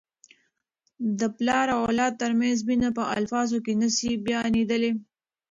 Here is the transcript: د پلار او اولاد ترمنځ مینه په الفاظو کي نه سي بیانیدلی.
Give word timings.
د 1.19 1.21
پلار 1.37 1.67
او 1.75 1.79
اولاد 1.87 2.13
ترمنځ 2.21 2.57
مینه 2.67 2.89
په 2.97 3.03
الفاظو 3.17 3.57
کي 3.65 3.73
نه 3.81 3.89
سي 3.97 4.09
بیانیدلی. 4.25 4.91